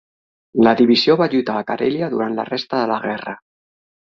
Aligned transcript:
La 0.67 0.71
divisió 0.79 1.17
va 1.19 1.27
lluitar 1.35 1.59
a 1.59 1.67
Karelia 1.67 2.09
durant 2.15 2.35
la 2.41 2.49
resta 2.51 2.81
de 2.81 2.91
la 2.93 2.99
guerra. 3.05 3.37